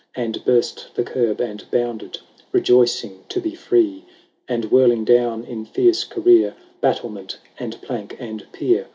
[0.15, 2.17] And burst the curb, and bounded,
[2.51, 4.03] Rejoicing to be free.
[4.47, 8.87] And whirling down, in fierce career, Battlement, and plank, and pier.